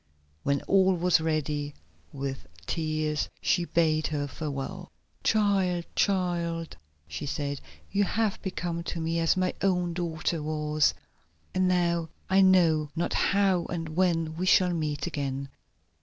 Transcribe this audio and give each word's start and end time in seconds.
When 0.41 0.63
all 0.63 0.95
was 0.95 1.21
ready, 1.21 1.75
with 2.11 2.47
tears 2.65 3.29
she 3.39 3.65
bade 3.65 4.07
her 4.07 4.27
farewell. 4.27 4.89
"Child, 5.23 5.85
child," 5.95 6.75
she 7.07 7.27
said, 7.27 7.61
"you 7.91 8.03
have 8.05 8.41
become 8.41 8.81
to 8.85 8.99
me 8.99 9.19
as 9.19 9.37
my 9.37 9.53
own 9.61 9.93
daughter 9.93 10.41
was, 10.41 10.95
and 11.53 11.67
now 11.67 12.09
I 12.31 12.41
know 12.41 12.89
not 12.95 13.13
how 13.13 13.65
and 13.65 13.89
when 13.89 14.35
we 14.37 14.47
shall 14.47 14.73
meet 14.73 15.05
again." 15.05 15.49